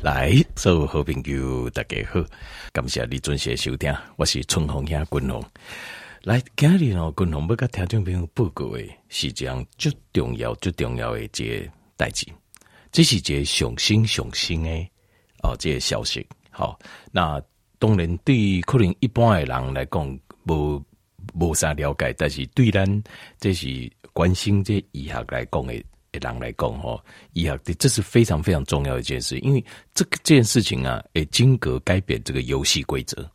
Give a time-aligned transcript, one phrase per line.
[0.00, 2.24] 来，所有好朋友大家好，
[2.72, 5.44] 感谢你准时收听，我是春风兄君龙。
[6.22, 12.24] 来，今日哦，君龙要甲听众朋友报告的是这样最重要、最重要的一个代志，
[12.92, 14.70] 这是一个上新上新的
[15.42, 16.24] 哦，这个消息。
[16.50, 16.78] 好，
[17.10, 17.42] 那
[17.80, 20.80] 当然对可能一般的人来讲，无
[21.34, 23.02] 无啥了解，但是对咱
[23.40, 25.74] 这是关心这医学来讲的。
[26.12, 27.02] 人来讲吼，
[27.32, 29.64] 医学的这是非常非常重要的一件事，因为
[29.94, 33.30] 这个件事情啊，会经过改变这个游戏规则。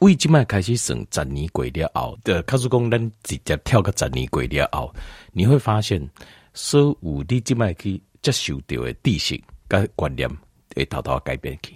[0.00, 4.94] 为今麦开始省十年过了后，的卡叔公咱直接跳个十年过了后，
[5.32, 6.06] 你会发现，
[6.52, 10.28] 所有你今麦去接受到的知识跟观念
[10.74, 11.74] 会偷偷改变去，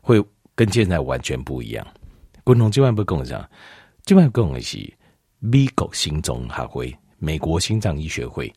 [0.00, 0.20] 会
[0.56, 1.86] 跟现在完全不一样。
[2.42, 3.48] 共同今晚不跟我讲，
[4.04, 4.92] 今晚跟我是
[5.38, 8.52] 美国心脏学会，美国心脏医学会。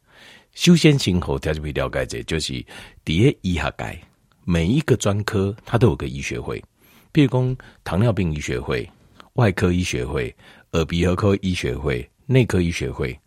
[0.56, 2.66] 修先行后，他就会了解这，就是
[3.04, 4.00] 第一医学界
[4.46, 6.64] 每一个专科，它都有个医学会，
[7.12, 8.90] 比如讲糖尿病医学会、
[9.34, 10.34] 外科医学会、
[10.72, 13.18] 耳鼻喉科医学会、内科医学会。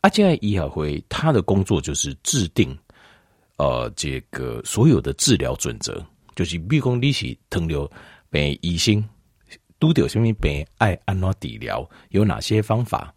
[0.00, 2.76] 啊，这样医学会，它的工作就是制定
[3.56, 6.00] 呃这个所有的治疗准则，
[6.36, 7.90] 就是比如讲你是糖尿
[8.30, 9.02] 病医生，
[9.80, 13.12] 都得什么病爱按哪治疗，有哪些方法，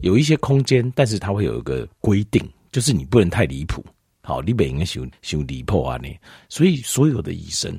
[0.00, 2.46] 有一些空间，但是它会有一个规定。
[2.74, 3.86] 就是你不能太离谱，
[4.20, 5.96] 好，你不应该修修离谱啊！
[6.02, 7.78] 你，所以所有的医生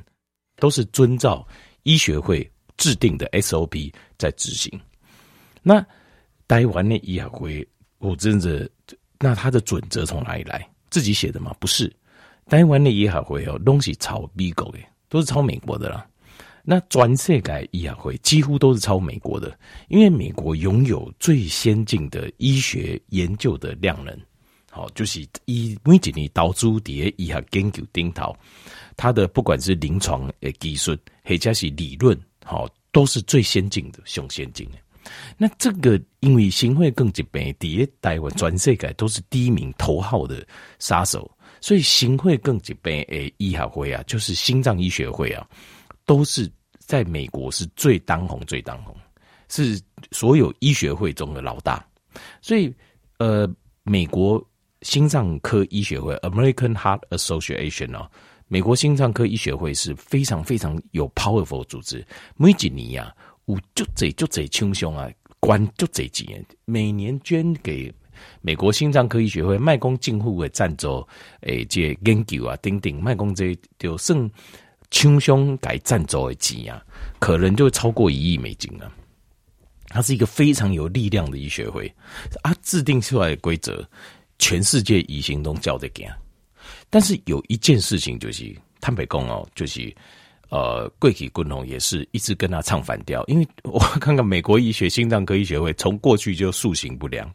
[0.55, 1.45] 都是遵照
[1.83, 4.71] 医学会制定的 SOP 在执行。
[5.61, 5.85] 那
[6.47, 8.69] 台湾的医学会，我真的，
[9.19, 10.65] 那他的准则从哪里来？
[10.89, 11.53] 自己写的吗？
[11.59, 11.93] 不是，
[12.45, 14.79] 台湾的医学会哦，东西抄美国的，
[15.09, 16.07] 都是抄美国的啦。
[16.63, 24.17] 那全世改医学会几乎都是抄美国的，因为美国拥有最先进的医学研究的量能。
[24.75, 28.35] 好，就是以每一年导出的医学研究顶头，
[28.97, 34.77] 它的不管是临床的技术，或者是理论，好，都是最先进的，最先进的。
[35.37, 40.45] 那这个因为心血管疾病，第台湾全世界都是第一名头号的
[40.77, 45.47] 杀手，所以心血管疾病诶医学会啊，就是心脏医学会啊，
[46.05, 48.93] 都是在美国是最当红、最当红，
[49.47, 51.87] 是所有医学会中的老大。
[52.41, 52.69] 所以，
[53.19, 53.49] 呃，
[53.83, 54.45] 美国。
[54.81, 58.09] 心脏科医学会 （American Heart Association） 哦，
[58.47, 62.05] 美国心脏科医学会是非常非常有 powerful 组织。
[62.35, 63.15] 每几年呀，
[63.45, 65.09] 有就这就这轻松啊，
[65.39, 67.93] 关就这几年，每年捐给
[68.41, 71.05] 美国心脏科医学会卖公进户的赞助，
[71.41, 74.29] 诶，这研究啊，等等，卖公这就剩
[74.91, 76.83] 轻松改赞助的钱啊，
[77.19, 78.91] 可能就超过一亿美金了。
[79.87, 81.91] 它是一个非常有力量的医学会，
[82.43, 83.87] 它制定出来的规则。
[84.37, 86.07] 全世界医生都叫得惊，
[86.89, 89.95] 但是有一件事情就是坦白讲哦，就是
[90.49, 97.31] 呃，贵体军红也是一直跟他唱反调，因为我看看美国医学心脏科医学会从过去就素行不良，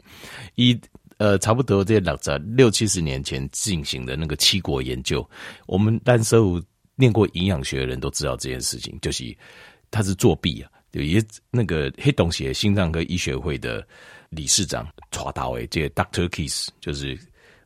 [0.55, 0.79] 一
[1.17, 5.29] 呃差不多在在六七十年前进行的那个七国研究，
[5.67, 6.63] 我们单收
[6.95, 9.37] 念过营养学的人都知道这件事情，就是
[9.91, 13.87] 他是作弊啊，有一那个黑洞血心脏科医学会的。
[14.31, 17.19] 理事长抓到诶，这个 Doctor Kiss 就是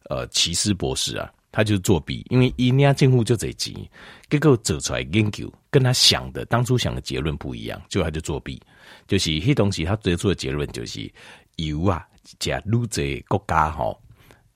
[0.09, 3.89] 呃奇斯博士啊，他就作弊，因为一年进户就这几，
[4.31, 8.61] 结果走出来研究跟他想的当初想的结论不一样，就他就作弊，
[9.07, 11.13] 就是迄东西他得出的结论就是
[11.57, 12.07] 油啊
[12.39, 13.95] 加撸这国家哈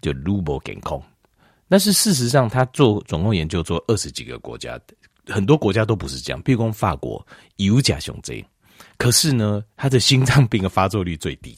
[0.01, 1.01] 就撸不健康，
[1.69, 4.81] 但是事实上他做总共研究做二十几个国家，
[5.27, 7.25] 很多国家都不是这样，比如说法国
[7.57, 8.43] 油加雄这，
[8.99, 11.57] 可是呢他的心脏病的发作率最低。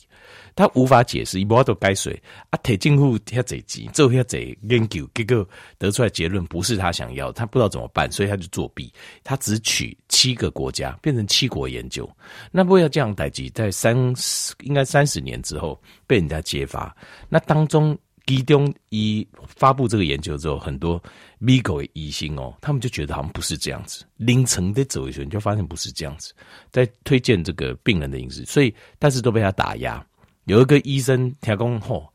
[0.57, 2.21] 他无法解释，一波都改水
[2.51, 2.59] 啊！
[2.63, 5.49] 铁政府遐济钱，做遐济研究，结果
[5.79, 8.93] 得出来结论不是他想要，他不知道怎么办，所以他就作弊。
[9.23, 12.09] 他只取七个国家，变成七国研究。
[12.51, 16.95] 那不要这样待机，在三十应该三十年之后被人家揭发。
[17.29, 17.97] 那当中
[18.31, 21.03] 其中一发布这个研究之后，很多
[21.41, 24.05] 美国的医生哦，他们就觉得好像不是这样子。
[24.19, 26.33] 凌晨的走一圈，就发现不是这样子，
[26.71, 30.07] 在推荐这个病人的饮食，所以但是都被他打压。
[30.45, 32.09] 有一个医生听讲吼，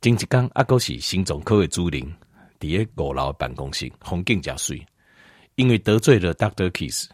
[0.00, 2.00] 前一天阿哥是心脏科的主任，
[2.60, 4.80] 伫个五楼办公室红景加水，
[5.56, 7.10] 因为得罪了 Doctor Kiss，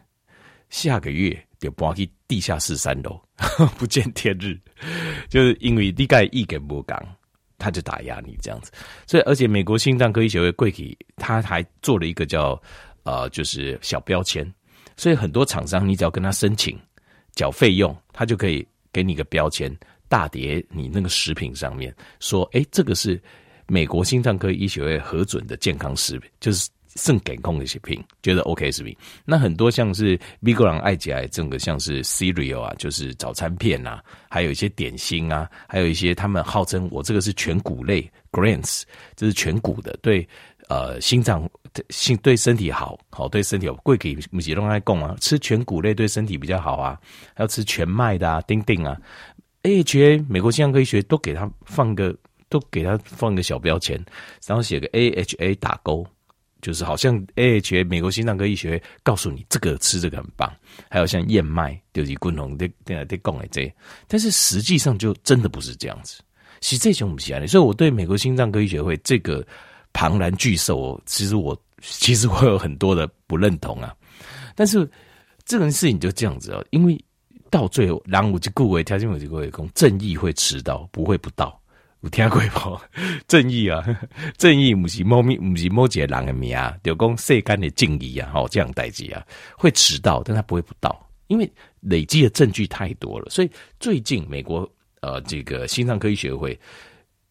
[0.68, 3.18] 下个月就搬去地下室三楼，
[3.78, 4.60] 不见天日。
[5.30, 7.02] 就是因为你盖意见不讲，
[7.58, 8.70] 他就打压你这样子。
[9.06, 12.60] 所以，而且美国心脏科医学会贵体，他还做了一个叫
[13.04, 14.50] 呃，就是小标签。
[14.96, 16.78] 所以很多厂商，你只要跟他申请
[17.34, 19.74] 缴费用，他就可以给你个标签。
[20.06, 23.20] 大叠你那个食品上面说，哎、这个是
[23.66, 28.96] 美国心脏科医学会核准的健康食品，就是肾感控的食品，觉得 OK 食品。
[29.24, 38.82] 那很多像是美国人爱吃整个像是 cereal 啊，就是早餐片啊，还有一些点心啊，还有一些他们号称我这个是全谷类 grains，
[39.16, 40.26] 这是全谷的，对
[40.68, 41.48] 呃心脏
[41.90, 46.98] 心对身体好，好对身体有贵给母鸡都爱供啊，吃全谷类对身体比较好啊，
[47.34, 48.96] 还要吃全麦的啊，丁丁啊
[49.62, 52.16] ，AHA 美国心脏科医学都给他放个。
[52.50, 54.00] 都给他放一个小标签，
[54.46, 56.06] 然后写个 AHA 打勾，
[56.64, 60.50] 就是好像 AHA 美国心脏科医学会告诉你这个吃这个很棒。
[60.88, 63.70] 还有像燕麦，就是滚红的，对对供的这，
[64.08, 66.22] 但是实际上就真的不是这样子。
[66.60, 69.46] 其实这种不是啊，所以我对美国心脏科医学会这个
[69.92, 73.94] 庞然巨兽，其实我其实我有很多的不认同啊。
[74.54, 74.90] 但是
[75.44, 76.98] 这件事情就这样子哦，因为
[77.50, 81.60] 到最后，然后我就顾为条件，我就顾为公正义会迟到，不会不到。
[82.04, 82.80] 有听过无？
[83.26, 83.82] 正义啊，
[84.36, 89.24] 正义不是猫咪，不是某几个人的名啊，就讲世间的正义啊，吼，这样代志啊，
[89.56, 93.30] 会迟到，但他不会不到，因为累积的证据太多了。
[93.30, 94.70] 所以最近美国
[95.00, 96.58] 呃，这个心脏科医学会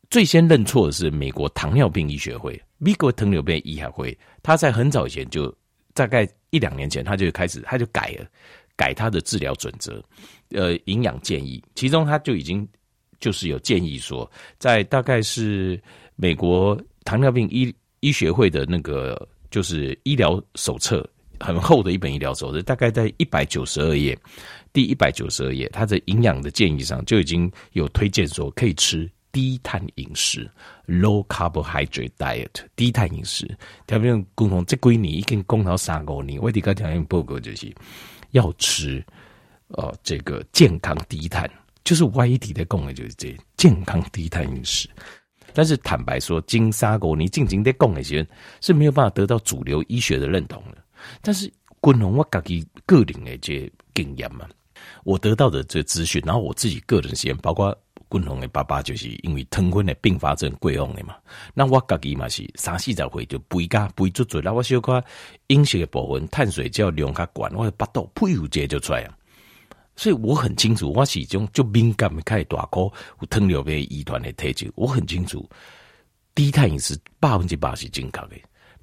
[0.10, 5.56] 最先认错的是美国糖尿病医学会，美国糖尿病医学会，他在很早以前就
[5.94, 8.26] 大概一两年前，他就开始他就改了，
[8.76, 10.04] 改他的治疗准则，
[10.50, 12.68] 呃，营养建议，其中他就已经。
[13.24, 14.30] 就是有建议说，
[14.60, 15.82] 在大概是
[16.18, 21.10] 美国糖尿病医医学会的那个就是医疗手册，
[21.40, 24.20] 很厚的一本医疗手册，大概在一百九十二页，
[24.74, 30.52] 第一百九十二页，它的营养的建议上就已经有推荐说可以吃低碳饮食
[30.86, 32.50] （low carbohydrate diet）。
[32.76, 33.48] 低碳饮食，
[33.88, 37.74] 条件共同这归你已经共同三个年，我的个条件报告就是
[38.32, 39.02] 要吃，
[39.70, 41.50] 呃，这个健康低碳。
[41.84, 44.90] 就是歪底的供的，就是这健康低碳饮食。
[45.54, 48.26] 但是坦白说，金沙狗你静静的供那些
[48.60, 50.78] 是没有办法得到主流医学的认同的。
[51.22, 54.48] 但是，滚龙我自己个人的这经验嘛，
[55.04, 57.78] 我得到的这资讯，然后我自己个人实验，包括
[58.08, 61.16] 滚龙的爸爸就是因为疼昏的并发症过往的嘛。
[61.54, 65.04] 那我自己嘛是三四十岁就肥加肥足足，那我小可
[65.48, 69.16] 饮食的部分碳水就要量较管，我的腹肚噗一下就出来了。
[69.96, 75.48] 所以我很清楚，我是一种就敏感开始大颗有糖尿病遗传的体质，我很清楚
[76.34, 78.32] 低碳饮食百分之百是正确的，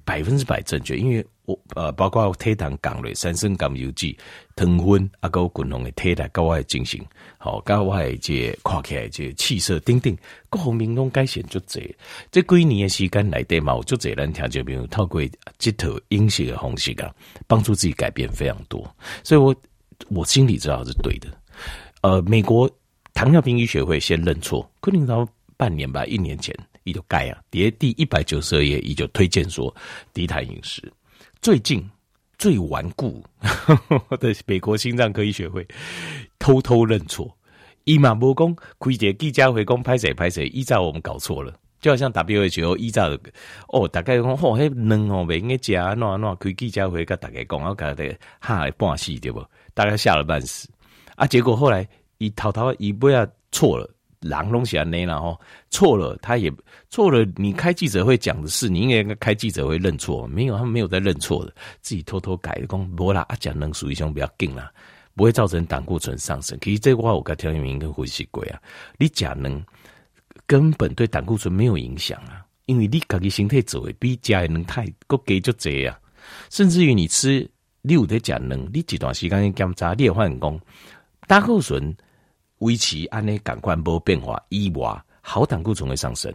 [0.05, 0.95] 百分之百正确。
[0.95, 4.15] 因为我呃，包括体糖降落、三酸甘油脂、
[4.55, 7.05] 糖分啊，个滚龙的体态，跟我进行
[7.37, 10.15] 好，跟我这看起来这气色等等
[10.49, 11.93] 各方面拢改善足侪。
[12.31, 15.21] 这几年的时间来对嘛，我足侪人听这边透过
[15.57, 17.13] 这套饮食的方式啊，
[17.47, 18.89] 帮助自己改变非常多。
[19.25, 19.53] 所以我。
[20.09, 21.27] 我心里知道是对的，
[22.01, 22.69] 呃，美国
[23.13, 25.27] 糖尿病医学会先认错，可能到
[25.57, 29.73] 半年吧，一年前，伊就改啊，第第一百九十二页，伊就推荐说
[30.13, 30.91] 低碳饮食。
[31.41, 31.87] 最近
[32.37, 33.23] 最顽固
[34.19, 35.67] 的美国心脏科医学会
[36.39, 37.35] 偷偷认错，
[37.83, 43.15] 伊嘛无讲开一个记者会讲拍谁拍谁，依照我们搞错了，就好像 WHO 依照
[43.67, 49.43] 哦，大概讲哦，迄卵哦，袂应该食啊，喏喏开记者会甲大家讲，我甲大家哈半死对不？
[49.73, 50.67] 大概吓了半死
[51.15, 51.27] 啊！
[51.27, 51.87] 结果后来
[52.17, 53.89] 一滔滔一不要错了，
[54.19, 55.39] 狼东西啊那然后
[55.69, 56.51] 错了，他也
[56.89, 57.25] 错了。
[57.35, 62.67] 你开记者会讲的事，你应该开记者会认错，没有，他没有在认错的，自己偷偷改的。
[62.67, 64.71] 讲不啦，啊讲能属于种比较硬啦，
[65.15, 66.57] 不会造成胆固醇上升。
[66.61, 68.61] 其实这话我跟条件明跟呼吸鬼啊，
[68.97, 69.63] 你假能
[70.45, 75.97] 根本对胆固醇没有影响啊，因为你自己身体做的比假的能太够给就这样，
[76.49, 77.49] 甚至于你吃。
[77.81, 80.59] 你有在讲能，你这段时间检查，你会发现讲
[81.27, 81.95] 胆固醇
[82.59, 86.31] 维持安尼感官无变化以外，好胆固醇会上升。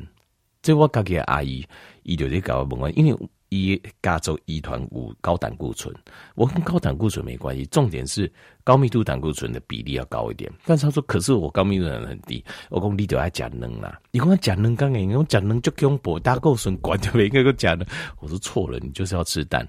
[0.60, 1.64] 这我家己的阿姨，
[2.02, 5.94] 伊就在搞问，因为伊家族遗传有高胆固醇，
[6.34, 8.28] 我跟高胆固醇没关系，重点是
[8.64, 10.52] 高密度胆固醇的比例要高一点。
[10.64, 14.00] 但是他说，可是我高密度很低，我讲你就爱讲能啦。
[14.10, 17.86] 你讲讲能刚你讲讲能就恐怖，胆固醇管就没应该个讲能。
[18.18, 19.64] 我说错了，你就是要吃蛋。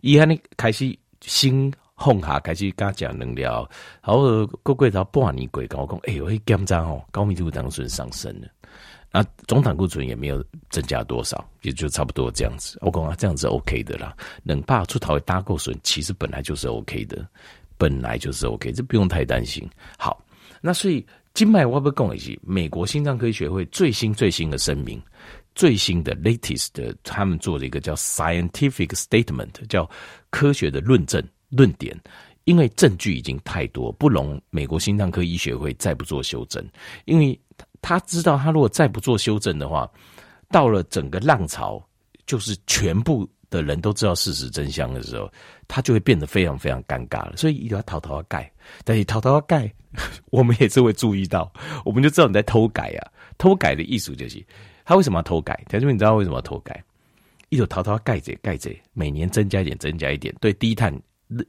[0.00, 0.98] 伊安尼开始。
[1.26, 3.66] 新放下开始加讲能量，
[4.00, 4.18] 好
[4.62, 8.48] 过过到半年过，跟我讲，哎呦，检查哦，高密度胆固醇上升了，
[9.10, 12.78] 那，总胆固醇也没有增加多少，也就差不多这样子。
[12.82, 17.26] 我讲啊，这样子 OK 的啦，能怕出头的胆固醇其实本来就是 OK 的，
[17.78, 19.68] 本来就是 OK，这不用太担心。
[19.96, 20.22] 好，
[20.60, 25.00] 那所以今麦我要讲一下，美国心脏科学会最新最新的声明。
[25.54, 29.88] 最新的 latest 的，他们做了一个叫 scientific statement，叫
[30.30, 31.96] 科学的论证论点，
[32.44, 36.64] 因为证据已经太多，不容美国心脏科医学会再不做修正，
[37.04, 37.38] 因为
[37.80, 39.88] 他知道他如果再不做修正的话，
[40.50, 41.82] 到了整个浪潮，
[42.26, 45.30] 就是全部的人都知道事实真相的时候，
[45.68, 47.36] 他就会变得非常非常尴尬了。
[47.36, 48.50] 所以一定要偷偷盖，
[48.84, 49.72] 但是偷偷盖，
[50.32, 51.52] 我们也是会注意到，
[51.84, 53.10] 我们就知道你在偷改啊。
[53.38, 54.44] 偷改的意思就是，
[54.84, 55.64] 他为什么要偷改？
[55.68, 56.82] 田中，你知道为什么要偷改？
[57.48, 60.92] 一种偷偷盖着盖着，每年增加一点，增加一点，对低碳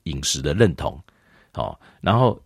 [0.04, 1.00] 饮食的认同。
[1.52, 2.42] 好，然后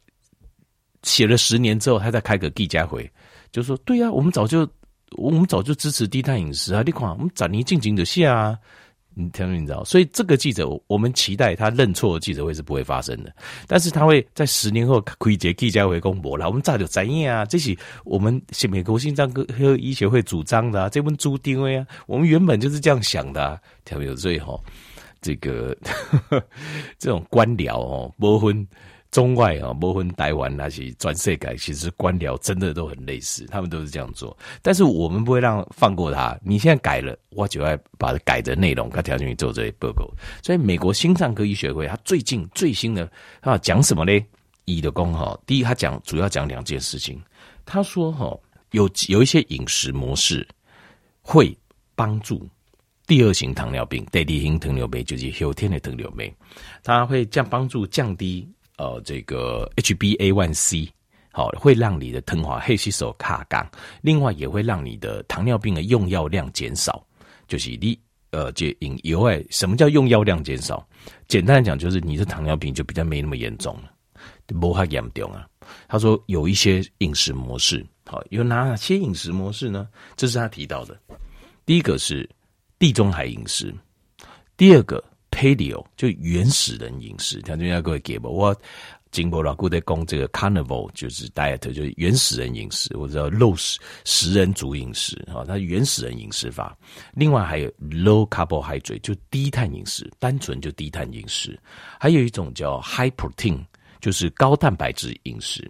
[1.04, 3.10] 写了十年之后，他再开个记家会，
[3.52, 4.68] 就说：对呀、啊，我们早就。
[5.18, 6.84] 我们早就支持低碳饮食啊！
[6.86, 8.60] 你看，我们早年进行的下啊，
[9.20, 9.84] 你听没听到？
[9.84, 13.36] 所以这个记者，我们期待他认错的记者会是不会发生的，
[13.68, 16.48] 但是他会在十年后开一节记者会公布了。
[16.48, 19.46] 我们早就知影啊，这是我们美国心脏科
[19.76, 24.16] 医学会主张的啊，这份注定位啊，我们原本就是这样想的啊，听没有？
[24.16, 24.58] 所以哈，
[25.22, 25.76] 这个
[26.98, 28.66] 这种官僚哦，不婚。
[29.12, 34.38] 中外啊，不分台湾那些专设改，其实官僚真的都很类似，他们都是这样做。
[34.62, 36.38] 但是我们不会让放过他。
[36.44, 40.08] 你现在改了，我就要把改的内容，他调进去做这些报告。
[40.44, 43.12] 所以美国心脏科医学会，他最近最新的
[43.42, 44.12] 啊讲什么呢？
[44.66, 47.20] 医的功哈，第一他讲主要讲两件事情。
[47.66, 48.38] 他说哈，
[48.72, 50.48] 有有一些饮食模式
[51.24, 51.58] 会
[51.96, 52.48] 帮助
[53.08, 56.32] 第二型糖尿病、第二型糖尿病，就是后天的糖尿病，
[56.84, 58.48] 他会降帮助降低。
[58.80, 60.90] 呃，这个 HbA1c
[61.34, 63.70] 好，会让你的糖化血吸收卡降，
[64.02, 67.06] 另外也会让你的糖尿病的用药量减少。
[67.46, 68.00] 就是你
[68.32, 70.88] 呃，这饮油诶，什么叫用药量减少？
[71.28, 73.92] 简单来讲，就是你的糖尿病就比较没那么严重了，
[74.60, 75.46] 不太严重啊。
[75.90, 79.90] 他说有一些饮食模式，好，有哪些饮食模式呢？
[80.16, 80.98] 这是他提到的。
[81.66, 82.28] 第一个是
[82.80, 83.76] 地中海饮食，
[84.56, 85.04] 第二个。
[85.32, 88.30] Paleo 就原始人饮食，听众各位给吧。
[88.30, 88.56] 我
[89.12, 96.78] 经过老姑在讲这个 Carnival 就是 diet，就是原始人饮食，或者叫肉食食人族饮食啊，它原始人饮食法。
[97.14, 101.60] 另外还有 low carbohydrate 就低碳饮食，单纯就低碳饮食。
[102.00, 103.60] 还有一种叫 high protein，
[104.00, 105.70] 就是高蛋白质饮食。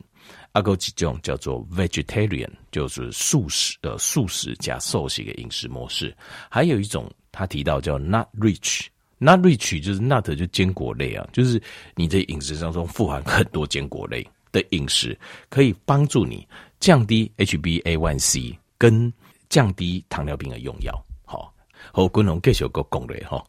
[0.51, 6.13] 还有几种叫做 vegetarian，就是素食的素食加素食的饮食模式。
[6.49, 8.87] 还有一种他提到叫 nut rich。
[9.19, 11.61] Nut rich 就是 nut 就坚果类啊，就是
[11.95, 15.17] 你的饮食当中富含很多坚果类的饮食，
[15.49, 16.47] 可以帮助你
[16.79, 19.11] 降低 HbA1c 跟
[19.49, 21.05] 降低糖尿病的用药。
[21.25, 21.53] 好，
[21.91, 23.43] 和观众继续个讲类哈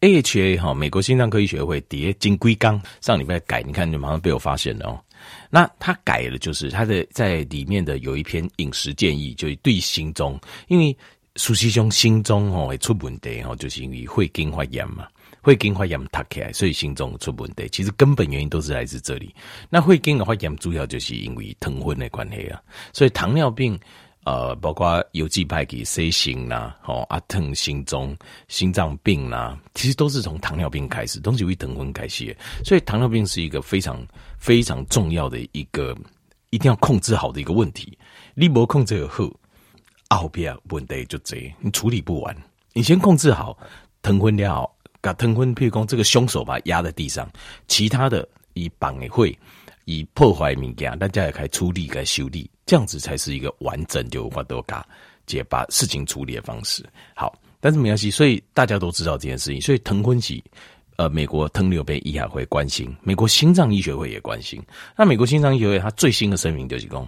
[0.00, 5.00] ，AHA 哈，美国心脏科医学会叠金龟缸上礼拜改，你看就马上被我发现了哦。
[5.50, 10.96] 那他改了，就是他的在里面的有一篇饮食建议，就对心中，因为
[11.34, 15.08] 苏西兄心中哦会出问题哦，就是因为会经发炎嘛。
[15.46, 17.68] 会经发炎塌起来，所以心中出问题。
[17.70, 19.32] 其实根本原因都是来自这里。
[19.70, 22.60] 那会经的发炎主要就是因为糖分的关系啊。
[22.92, 23.78] 所以糖尿病，
[24.24, 28.16] 呃，包括有机派给 C 型呐，哦，阿疼心中
[28.48, 32.36] 心脏病呐，其实都是从糖尿病开始，都是由于糖分开始。
[32.64, 34.04] 所以糖尿病是一个非常
[34.40, 35.96] 非常重要的一个
[36.50, 37.96] 一定要控制好的一个问题。
[38.34, 39.30] 你不控制好，
[40.08, 42.36] 后边问题就这，你处理不完。
[42.72, 43.56] 你先控制好
[44.02, 44.68] 糖分了。
[45.06, 47.30] 把糖分，譬如说这个凶手把它压在地上，
[47.68, 49.36] 其他的以绑也会
[49.84, 54.86] 以破坏物件，大家也可以处理、可以修理，这样子才是一个完整就话多嘎
[55.26, 56.84] 解把事情处理的方式。
[57.14, 60.42] 好，但是没关系，所以大家都知道这件事情，所以糖分是
[60.96, 64.62] 呃，美国糖尿病医学会关心，美国心脏医学会也关心。
[64.96, 67.06] 那美国心脏医学会它最新的声明就是讲，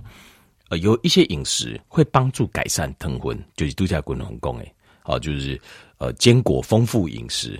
[0.68, 5.58] 呃，有一些饮食会帮助改善糖分，就是度假滚龙宫诶，好，就是
[5.96, 7.58] 呃坚果丰富饮食。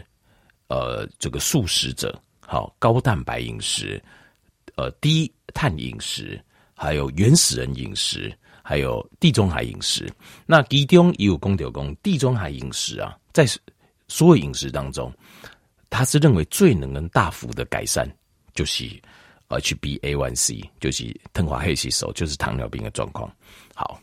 [0.68, 4.02] 呃，这个素食者，好，高蛋白饮食，
[4.76, 6.38] 呃，低碳饮食，
[6.74, 8.30] 还有原始人饮食，
[8.62, 10.12] 还有地中海饮食。
[10.46, 13.46] 那其中也有公调公地中海饮食啊，在
[14.08, 15.12] 所有饮食当中，
[15.88, 18.06] 他是认为最能能大幅的改善，
[18.54, 18.84] 就是
[19.48, 23.30] HbA1c，就是糖化血吸收，就是糖尿病的状况。
[23.74, 24.00] 好。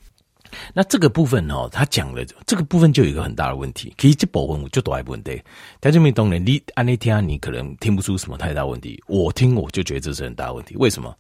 [0.73, 3.93] 那这个部分哦，他讲了这个部分就有一个很大的问题。
[3.97, 5.41] 其实这部分我就都还问题，
[5.79, 10.75] 但这边当然你按那天你可能听不出什么太大问题，我听我就觉得这是很大问题。
[10.77, 11.15] 为什么？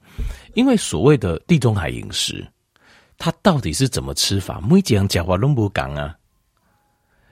[0.53, 2.45] 因为所谓的地中海饮食，
[3.17, 4.61] 它到底是怎么吃法？
[4.61, 6.15] 每几样讲话都不讲啊。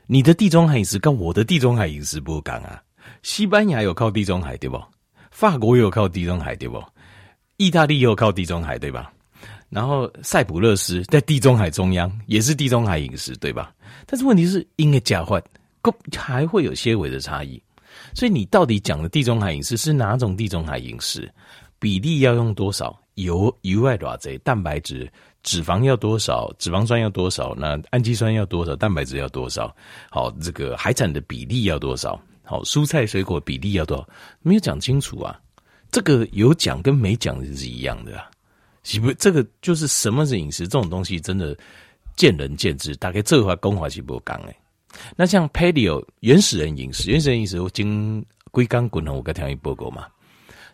[0.05, 2.81] 你的地中海饮食跟我的地中海饮食不讲啊。
[3.21, 4.81] 西班牙有靠地中海对不？
[5.31, 6.83] 法国也有靠地中海对不？
[7.57, 9.11] 意大利也有靠地中海对吧？
[9.73, 13.73] 然后塞浦路斯在地中海中央，也是地中海饮食，对吧？
[14.05, 15.43] 但是问题是，因为加换，
[16.15, 17.61] 还会有些微的差异。
[18.13, 21.31] 所以你到底讲的地中海饮食是哪种地中海饮食？
[21.79, 22.97] 比例要用多少？
[23.15, 24.17] 油油外多少？
[24.43, 25.11] 蛋白质、
[25.41, 26.53] 脂肪要多少？
[26.59, 27.55] 脂肪酸要多少？
[27.55, 28.75] 那氨基酸要多少？
[28.75, 29.75] 蛋白质要多少？
[30.09, 32.19] 好，这个海产的比例要多少？
[32.43, 34.07] 好，蔬菜水果比例要多少？
[34.41, 35.39] 没有讲清楚啊。
[35.91, 38.29] 这个有讲跟没讲是一样的啊。
[38.83, 39.11] 是不？
[39.13, 41.57] 这个就是什么是饮食这种东西，真的
[42.15, 42.95] 见仁见智。
[42.97, 44.55] 大概这话公话是不讲诶。
[45.15, 50.05] 那像 Paleo 原始人饮食，原始人饮食我经归刚滚了，我跟条一报告嘛，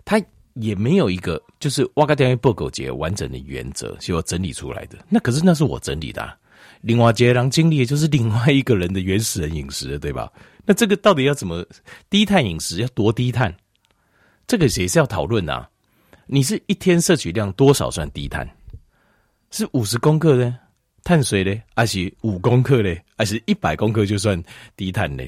[0.03, 0.21] 他
[0.55, 4.97] 也没有一个就是我跟条一报告节完整的原则，是我整理出来的。
[5.07, 6.35] 那可是那是我整理的啊。
[6.81, 10.31] 另外杰郎经历的就是另外一个人的原始人饮食，对吧？
[10.65, 11.65] 那这个到底要怎么
[12.09, 13.55] 低碳饮食要多低碳？
[14.47, 15.69] 这个也是要讨论啊。
[16.31, 18.47] 你是一天摄取量多少算低碳？
[19.49, 20.59] 是五十公克呢？
[21.03, 21.59] 碳水呢？
[21.75, 22.95] 还是五公克呢？
[23.17, 24.39] 还是一百公克就算
[24.75, 25.23] 低碳呢？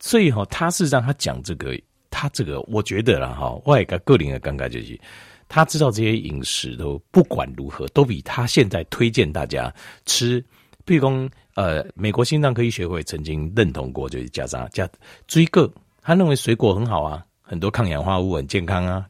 [0.00, 1.74] 所以哈，他是让他讲这个，
[2.10, 5.00] 他这个我觉得啦哈，外加个人的尴尬就是，
[5.48, 9.74] 他知道这些饮食都不管如何都比他现在推荐大家
[10.04, 10.44] 吃。
[10.84, 14.86] 譬如说，呃，美国心脏科医学会曾经认同过，就是加啥加
[15.26, 15.72] 水果，
[16.02, 19.06] 他认为水果很好啊，很多抗氧化物很健康啊，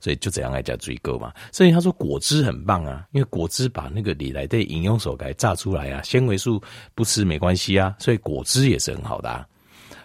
[0.00, 1.32] 所以就这样来加追购嘛。
[1.52, 6.60] 所以他说果汁很棒啊，因为果汁把那个里来的营养素给榨出来啊，纤维素
[6.94, 9.46] 不吃没关系啊，所以果汁也是很好的啊。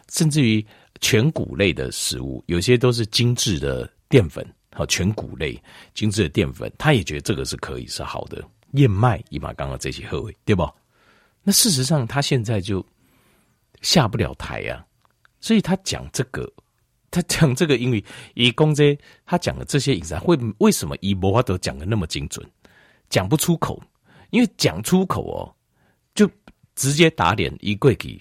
[0.09, 0.63] 甚至于
[0.99, 5.57] 全谷类的食物，有些都是精致的淀粉，好，全谷类
[5.93, 8.43] 精致的淀粉，他也觉得这个是可以是好的。
[8.73, 10.69] 燕麦，你把刚刚这些喝位，对不？
[11.43, 12.85] 那事实上，他现在就
[13.81, 14.83] 下不了台呀、啊，
[15.39, 16.51] 所以他讲这个，
[17.09, 22.45] 他讲这个，英语以公这他讲的这些饮食会为什么以博华都讲的那么精准，
[23.09, 23.81] 讲不出口，
[24.31, 25.53] 因为讲出口哦，
[26.13, 26.29] 就
[26.75, 28.19] 直接打脸一柜给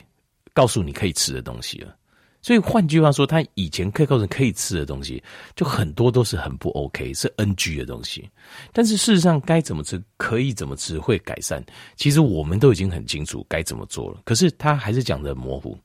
[0.52, 1.94] 告诉你可以吃的东西了。
[2.42, 5.20] 所以换句话说，他以前可以告诉可以吃的东西，
[5.56, 8.30] 就很多都是很不 OK，是 NG 的东西。
[8.72, 11.60] 但是事实上，该怎么吃，可以怎么吃，会改善，
[11.96, 14.20] 其实我们都已经很清楚该怎么做了。
[14.24, 15.76] 可是他还是讲的模糊，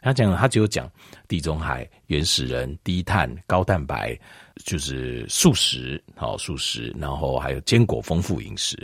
[0.00, 0.90] 他讲他只有讲
[1.26, 4.18] 地中海原始人低碳高蛋白，
[4.64, 8.76] 就是素食，好素食，然后还有坚果丰富饮食，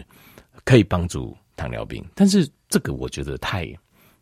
[0.65, 2.05] 可以帮助糖尿病。
[2.15, 3.67] 但是这个我觉得太。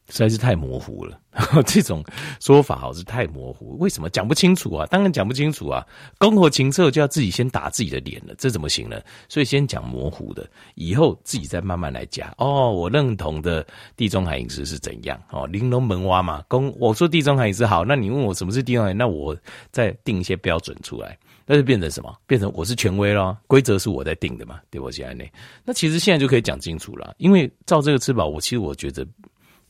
[0.08, 1.18] 实在是太模糊了，
[1.64, 2.04] 这种
[2.40, 3.78] 说法好是太模糊。
[3.78, 4.86] 为什么讲不清楚啊？
[4.86, 5.86] 当然讲不清楚啊！
[6.18, 9.00] 公侯情策就要自己先打自己的脸了，这怎么行呢？
[9.28, 12.30] 所以先讲模糊的，以后自己再慢慢来讲。
[12.36, 15.18] 哦，我认同的地中海饮食是怎样？
[15.30, 19.34] 哦，玲珑门蛙嘛，公我说地中海饮食好，那你问我什么是地中海，那我
[19.70, 22.14] 再定一些标准出来，那就变成什么？
[22.26, 25.24] 变成我是权威咯，规则是我在定的嘛，对我现在呢？
[25.64, 29.06] 那其实现在就可以讲清楚了，因为照这个吃饱，我其实我觉得。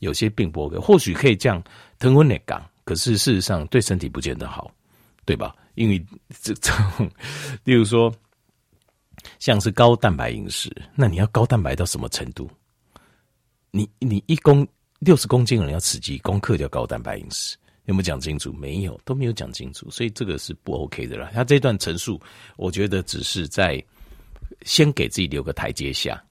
[0.03, 1.63] 有些并不 OK，或许可以降
[1.97, 4.69] 糖分的降，可是事实上对身体不见得好，
[5.25, 5.55] 对吧？
[5.75, 6.05] 因为
[6.41, 6.75] 这种，
[7.63, 8.13] 例如说，
[9.39, 12.49] 像是高蛋白饮食，那你要高蛋白到什么程度？
[13.71, 14.67] 你你一公
[14.99, 17.57] 六十公斤的人要吃几公克叫高蛋白饮食？
[17.85, 18.53] 有没有讲清楚？
[18.53, 21.31] 没有，都没有讲清楚，所以这个是不 OK 的啦。
[21.33, 22.21] 他这段陈述，
[22.55, 23.83] 我觉得只是在
[24.61, 26.23] 先给自己留个台阶下，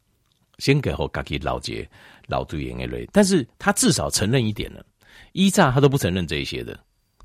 [0.58, 1.88] 先给后自己老结。
[2.32, 4.82] 老杜演 A 但是他至少承认一点了，
[5.32, 6.78] 依诈他都不承认这一些的，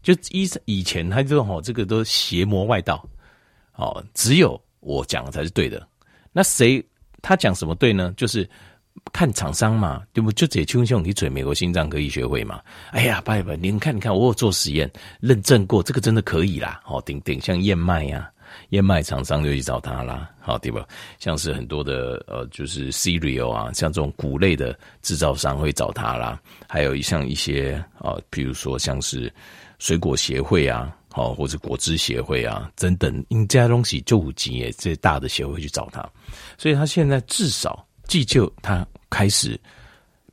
[0.03, 3.07] 就依以前他就说哦，这个都邪魔外道，
[3.75, 5.87] 哦，只有我讲的才是对的。
[6.33, 6.85] 那谁
[7.21, 8.13] 他讲什么对呢？
[8.17, 8.47] 就是
[9.13, 10.31] 看厂商嘛，对不？
[10.33, 12.61] 就这邱兄你嘴美国心脏科医学会嘛。
[12.91, 14.91] 哎呀，拜拜，你看你看，我有做实验
[15.21, 16.81] 认证过，这个真的可以啦。
[16.85, 18.29] 哦，顶顶像燕麦呀。
[18.69, 20.86] 燕麦厂商就去找他啦，好对吧？
[21.19, 26.41] 像是很多的呃，就是 cereal 啊，像这种谷类的制造商会找他啦。
[26.67, 29.33] 还有像一些啊，比如说像是
[29.79, 36.07] 水果协会啊，好或者果汁协会啊等等，因这些东西就五级诶，这些大的协会去找他。
[36.57, 39.60] 所以他现在至少既就他开始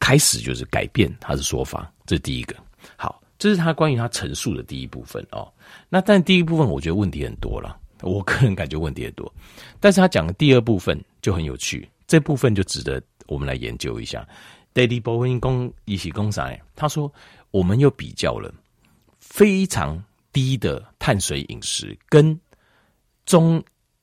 [0.01, 2.57] 开始就是改变他的说法，这是第一个。
[2.97, 5.51] 好，这是他关于他陈述的第一部分哦。
[5.89, 7.79] 那但第一部分我觉得问题很多了。
[8.05, 9.33] 我个人感觉问题也多，
[9.81, 14.27] 但是他讲的第二部分就很有趣，这部分就值得我们来研究一下。
[14.75, 17.13] Daily Bowen 公一起公仔，他说
[17.51, 18.53] 我们又比较了
[19.21, 22.39] 非常低的碳水饮食跟
[23.25, 23.63] 中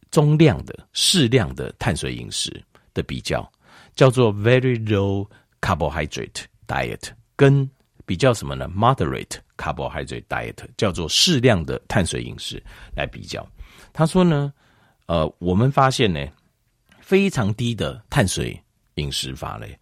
[0.09, 3.49] 中量的适量的碳水饮食的比较，
[3.95, 5.27] 叫做 Very Low
[5.61, 7.69] Carbohydrate Diet，跟
[8.05, 12.63] 比较什么呢？Moderate Carbohydrate Diet，叫做适量的碳水饮食
[12.95, 13.47] 来比较。
[13.93, 14.53] 他说呢，
[15.05, 16.25] 呃，我们发现呢，
[16.99, 18.59] 非常低的碳水
[18.95, 19.77] 饮食法嘞，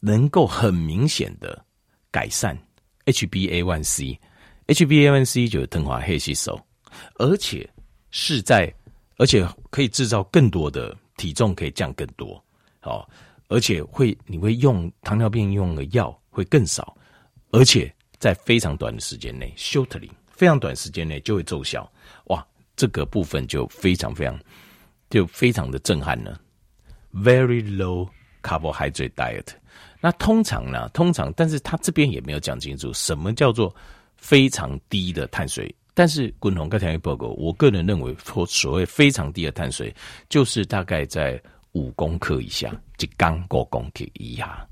[0.00, 1.64] 能够很明显的
[2.10, 2.56] 改善
[3.06, 6.58] HbA1c，HbA1c 就是糖化血吸收，
[7.16, 7.68] 而且
[8.10, 8.72] 是在，
[9.16, 12.42] 而且可以制造更多的体重，可以降更多，
[12.82, 13.06] 哦，
[13.48, 16.96] 而且会你会用糖尿病用的药会更少，
[17.50, 21.90] 而且在非常短的时间内，shortly 非常短时间内就会奏效。
[22.26, 22.46] 哇，
[22.80, 24.40] 这个部分就非常非常
[25.10, 26.40] 就非常的震撼了。
[27.12, 28.08] Very low
[28.42, 29.48] carbohydrate diet。
[30.00, 33.74] 那通常呢，通常，但是他这边也没有讲清楚什么叫做
[34.16, 35.74] 非常低的碳水。
[35.92, 39.94] 但是滚红跟糖报告，我个人认为，所所谓非常低的碳水，
[40.30, 41.38] 就是大概在
[41.72, 44.66] 五公克以下，就刚过公克以下。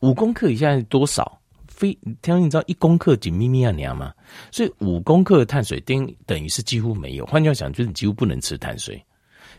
[0.00, 1.38] 五公克以下是多少？
[1.82, 4.14] 非，听你知道一公克几咪咪啊娘吗？
[4.52, 7.26] 所以五公克的碳水等等于是几乎没有。
[7.26, 9.04] 换句话讲，就是你几乎不能吃碳水，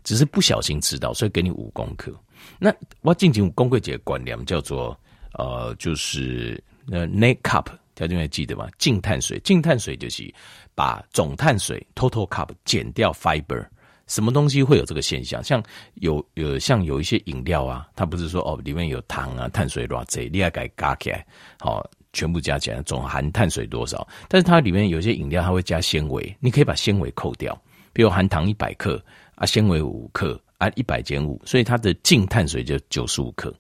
[0.06, 2.18] 只是不小心吃到，所以给你五公克。
[2.58, 4.98] 那我进行公克节观念叫做
[5.34, 8.70] 呃，就是呃 net cup，条件还记得吗？
[8.78, 10.34] 净碳水，净碳水就是
[10.74, 13.68] 把总碳水 total cup 减掉 fiber。
[14.08, 15.42] 什么东西会有这个现象？
[15.44, 15.64] 像
[15.96, 21.26] 有有像有一些饮料啊，它不是说哦里面有糖啊、碳水多少，你要给加起来，
[21.60, 24.08] 好、全部加起来总含碳水多少？
[24.30, 27.60] 但是它里面有些饮料它会加纤维，你可以把纤维扣掉，
[27.92, 29.04] 比如含糖一百克
[29.36, 33.54] 啊，纤维五克啊，一百减五，所以它的净碳水就九十五克，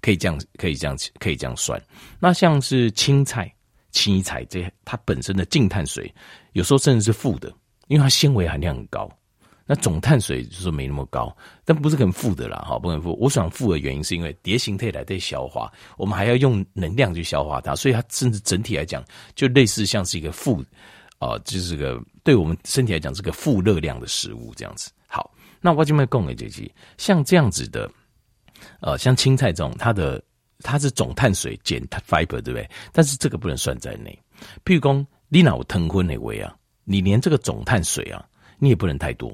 [0.00, 1.80] 可以这样可以这样可以这样算。
[2.18, 3.52] 那像是青菜、
[3.90, 6.12] 青菜这些，它本身的净碳水
[6.52, 7.52] 有时候甚至是负的，
[7.88, 9.10] 因为它纤维含量很高。
[9.72, 11.32] 那总碳水就是没那么高，
[11.64, 13.16] 但不是很负的啦，哈，不很负。
[13.20, 19.00] 我想负的原因是因为蝶形态来对消化，我们还要用能量去消化它，所以它甚至整体来讲，
[19.36, 20.60] 就类似像是一个负，
[21.20, 24.90] 啊、就是个对我们身体来讲是个负热量的食物这样子。
[25.06, 27.88] 好，那我就卖供给这些，像这样子的，
[28.80, 30.20] 呃，像青菜这种，它的
[30.64, 32.68] 它是总碳水减 fiber 对不对？
[32.90, 34.18] 但是这个不能算在内。
[34.64, 36.52] 譬如说你脑疼昏那位啊，
[36.82, 38.26] 你连这个总碳水啊，
[38.58, 39.32] 你也不能太多。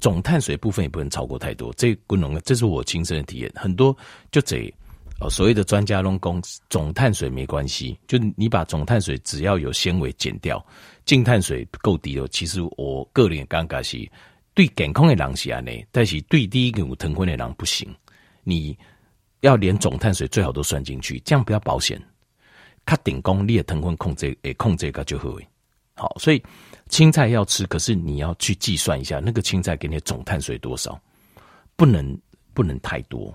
[0.00, 3.50] 总碳水部分也不能超过太多，这不能，这是我亲身的体验。
[3.56, 3.96] 很多
[4.30, 4.72] 就这，
[5.20, 10.64] 呃，所谓的专家拢讲总碳水没关系，就你把总碳水只要有纤维减掉，
[11.04, 12.28] 净碳水够低了。
[12.28, 14.08] 其实我个人的感觉是
[14.54, 17.92] 对健康的人是安尼，但是对第一个有疼昏的人不行。
[18.44, 18.78] 你
[19.40, 22.00] 要连总碳水最好都算进去，这样比较保险。
[22.86, 25.36] 他顶功你的疼昏控制，诶，控制个就好。
[25.94, 26.40] 好，所以。
[26.88, 31.00] 青菜要吃，可是你要去计算一下那个青菜给你的总碳水多少，
[31.76, 32.18] 不能
[32.54, 33.32] 不能太多，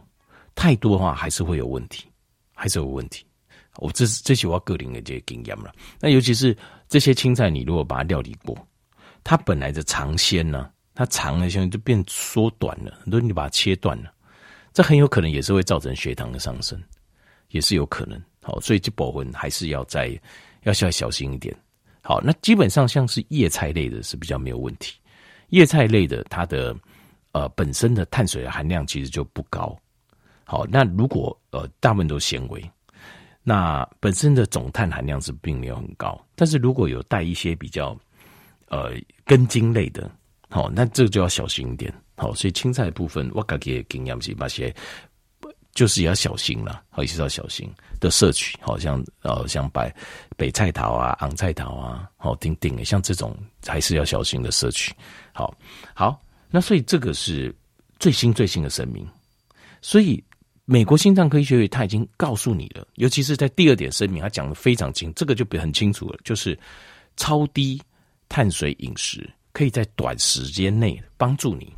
[0.56, 2.06] 太多的话还是会有问题，
[2.54, 3.26] 还是有问题。
[3.78, 5.74] 我这是这些我个人的这些经验了。
[6.00, 6.56] 那尤其是
[6.88, 8.56] 这些青菜，你如果把它料理过，
[9.24, 14.14] 它本来的长鲜呢，它长了现在就变缩短了，很多你把它切断了，
[14.74, 16.80] 这很有可能也是会造成血糖的上升，
[17.50, 18.22] 也是有可能。
[18.44, 20.20] 好，所以这部分还是要再
[20.64, 21.56] 要稍微小心一点。
[22.06, 25.00] 好，那基本上像是叶菜类的是比较没有问题。
[25.50, 26.76] 叶菜类的它的
[27.32, 29.74] 呃本身的碳水含量其实就不高。
[30.44, 32.62] 好，那如果呃大部分都纤维，
[33.42, 36.22] 那本身的总碳含量是并没有很高。
[36.36, 37.98] 但是如果有带一些比较
[38.68, 38.92] 呃
[39.24, 40.12] 根茎类的，
[40.50, 41.94] 好，那这就要小心一点。
[42.18, 44.76] 好，所以青菜部分我感觉营养是那些。
[45.74, 47.68] 就是要小心了，好，也是要小心
[48.00, 49.94] 的摄取，好像呃，像白
[50.38, 54.94] 北菜头啊、昂菜头啊，好，丁丁，像这种还是要小心的摄取。
[55.32, 55.52] 好，
[55.96, 57.54] 好，那所以这个是
[57.98, 59.08] 最新最新的声明，
[59.82, 60.24] 所以
[60.66, 66.58] 美国心脏科医学会他已经告诉你了，尤其是在第二点声明，他讲的非常清，这个就比很清楚了，就是
[67.18, 67.82] 超低
[68.30, 71.74] 碳水饮食可以在短时间内帮助你。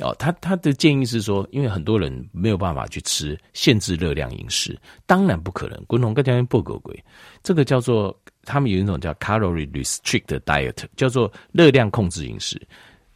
[0.00, 5.82] 哦，他他的建议是说，因为很多人没有办法去吃限制热量饮食，当然不可能。
[5.88, 7.04] 滚龙跟条件不狗鬼，
[7.42, 12.60] 这个叫做他们有一种叫 calorie restrict diet，叫做热量控制饮食，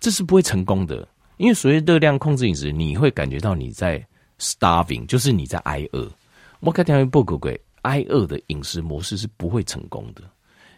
[0.01, 1.07] 这是不会成功的。
[1.37, 4.05] 因为所谓热量控制饮食，你会感觉到你在
[4.41, 6.11] starving，就是你在挨饿。
[6.59, 10.23] 我跟条件不狗鬼，挨饿的饮食模式是不会成功的。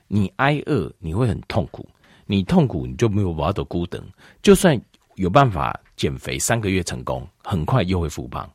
[0.07, 1.89] 你挨饿，你会很痛苦，
[2.27, 4.03] 你痛苦你就没有办法的孤等，
[4.43, 4.79] 就算。
[5.17, 8.49] 有办法减肥三个月成功，很快又会复胖，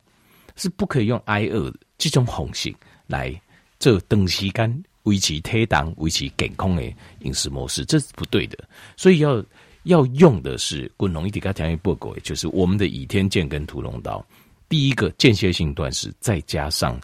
[0.56, 2.73] 是不可以用挨饿这种方式
[3.08, 3.34] 来
[3.80, 6.84] 这长时间维持体重、维持健康的
[7.21, 8.58] 饮食模式，这是不对的。
[8.97, 9.43] 所以要
[9.84, 14.25] 要用的是滚龙一体加条件报告，就是我们的倚天剑跟屠龙刀。
[14.67, 16.99] 第一个间歇性断食，再加上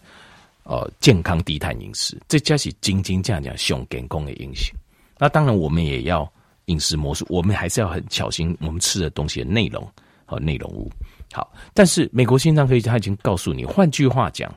[0.64, 4.72] 呃健康低碳饮食，这加起斤斤这样讲上健康的饮食。
[5.18, 6.32] 那当然我们也要。
[6.68, 9.88] 饮食模式，我们还是要很小心我们吃的东西的内容
[10.26, 10.92] 和内容物。
[11.32, 14.54] 好，但是美国心脏科学家他已经告诉你，换句话讲，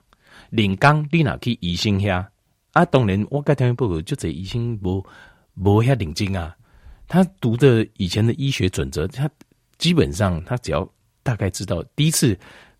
[0.51, 2.29] 领刚你哪去医生下
[2.73, 2.85] 啊？
[2.87, 5.05] 当然，我刚听报告就这医生不
[5.63, 6.55] 不下领金啊。
[7.07, 9.29] 他读的以前的医学准则，他
[9.79, 10.89] 基本上他只要
[11.23, 12.39] 大概知道第一次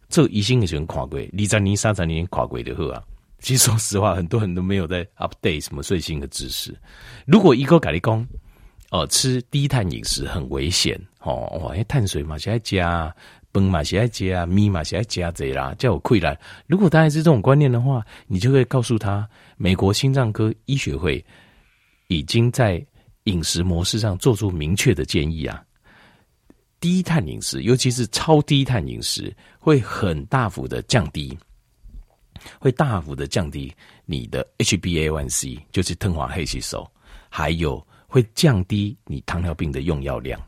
[0.09, 3.03] 这医生的时候跨过，二十年、三十年跨过的好啊。
[3.41, 6.77] 其实说实话，很多人都没有在 update 什么最新的知识。
[7.25, 8.27] 如果一个咖喱工，
[8.91, 13.15] 哦，吃低碳饮食很危险哦，哇，碳水嘛，现在加，
[13.53, 16.39] 苯嘛，现在加，米嘛，现在加这啦，叫我溃烂。
[16.67, 21.23] 如果大家是这种观念的话，你就可以告诉他，美国心脏科医学会
[22.07, 22.85] 已经在
[23.25, 25.63] 饮食模式上做出明确的建议啊。
[26.81, 31.37] 低碳饮食，尤其是超低碳饮食，会很大幅的降低，
[32.59, 33.75] 会大幅的降低
[34.07, 36.89] 你的 HbA1c，就是褪黄黑吸收，
[37.29, 40.41] 还有会降低你糖尿病的用药量。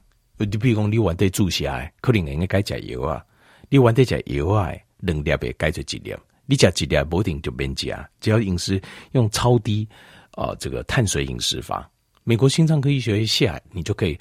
[0.44, 1.66] 你比如讲，你原地注射，
[2.00, 3.24] 可能应该改吃药啊。
[3.68, 6.14] 你原地吃药啊，两粒别改成一粒，
[6.46, 7.94] 你吃一粒不一定就免吃。
[8.20, 8.80] 只要饮食
[9.12, 9.88] 用超低
[10.32, 11.90] 啊、这个碳水饮食法，
[12.24, 14.18] 美国心脏科医学会下，你就可以。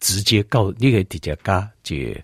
[0.00, 2.14] 直接告你可以直接告这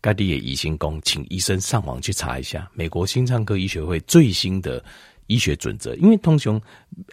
[0.00, 4.84] 各地的医生工，请医生上网去查一下美国心脏科医学会最新的
[5.26, 5.96] 医学准则。
[5.96, 6.60] 因为通常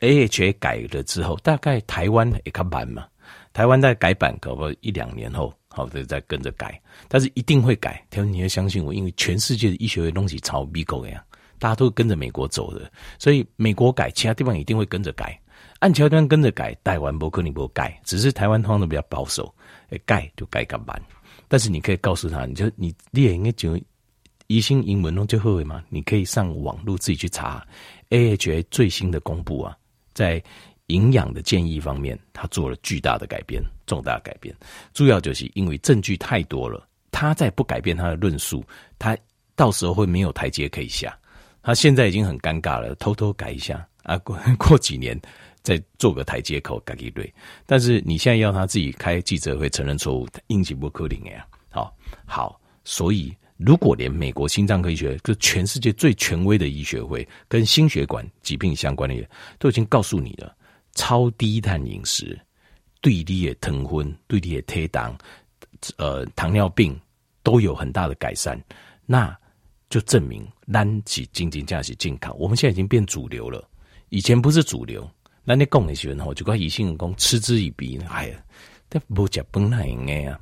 [0.01, 3.07] AHA 改了之后，大概台湾也看版嘛，
[3.51, 8.05] 台湾在改版可不一两年后，好的再跟着改，但是一定会改。
[8.09, 11.23] 他们你要相信我，因为全世界的医学会东西超美国一样，
[11.57, 15.39] 大家都跟着美国走的，所以美国改，其他地方一定会跟着改。
[15.79, 19.51] 按桥段跟着改，台湾不可能不改，只是台湾通常都比较保守。
[20.05, 21.01] 改就改个版，
[21.49, 23.77] 但是你可以告诉他，你就你你也应该就
[24.47, 27.67] 疑心英文弄最后尾嘛，你可以上网络自己去查
[28.09, 29.77] AHA 最新的公布啊，
[30.13, 30.41] 在
[30.87, 34.55] 营养的建议方面，他做了巨大的改变，重大改变。
[34.93, 38.63] 主要就是因为证据太多了，他再不改变他的论述，
[38.97, 39.17] 他
[39.55, 41.17] 到时候会没有台阶可以下。
[41.61, 45.19] 他现在已经很尴尬了，偷偷改一下啊，过 过几年。
[45.63, 47.31] 再做个台阶口，改一堆。
[47.67, 51.45] 但是你现在要他自己开记者会承认错误，应急不可能呀。
[51.69, 59.15] 好，好，所以如果连美国心脏科医学，就全世界最权威的医学会，跟心血管疾病相关的
[59.59, 60.51] 都已经告诉你了，
[60.95, 62.35] 超低碳饮食
[63.01, 65.17] 对你的疼昏、对你的血糖、
[65.97, 66.97] 呃糖尿病
[67.43, 68.59] 都有很大的改善，
[69.05, 69.35] 那
[69.89, 72.33] 就证明咱起经济价值健康。
[72.37, 73.67] 我们现在已经变主流了，
[74.09, 75.09] 以前不是主流。
[75.43, 77.97] 那你讲的时候，就怪医生讲嗤之以鼻。
[78.07, 78.37] 哎呀，
[78.87, 80.39] 但不讲崩那应该啊。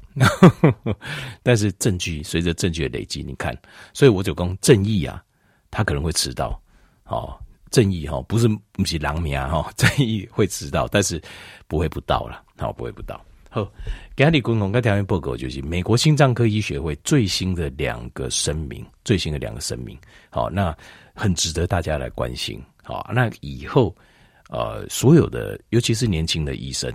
[1.41, 3.58] 但是证据随着证据的累积，你看，
[3.93, 5.24] 所以我就讲正义啊，
[5.72, 6.62] 他可能会迟到。
[7.06, 7.39] 哦，
[7.72, 11.19] 正义哈，不是不是狼命哈，正义会迟到，但是
[11.65, 12.43] 不会不到了。
[12.60, 13.19] 好，不会不到。
[13.50, 13.67] 好，
[14.15, 19.98] 给你共同跟条件报告就是美国心脏科医学会最新的两个声明，最新的两个声明。
[20.30, 20.78] 好，那
[21.15, 22.62] 很值得大家来关心。
[22.84, 23.95] 好，那以后。
[24.52, 26.91] 呃，所有的，尤其是年轻的医生，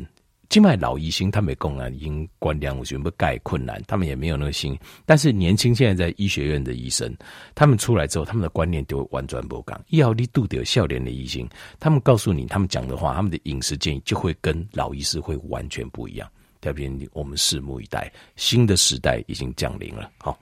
[0.48, 4.78] 境外老医生，他们工啊，已经官僚，我觉得盖困难，他们也没有那个心。
[5.04, 7.14] 但是年轻现在在医学院的医生，
[7.54, 9.85] 他们出来之后，他们的观念就完全不一样。
[9.88, 11.48] 医疗力度的有笑脸的医生，
[11.80, 16.28] 他们告诉你，他们讲的话，他们的饮食建议就会跟老医师会完全不一样。
[16.61, 20.11] 特别我们拭目以待，新的时代已经降临了。
[20.18, 20.38] 好。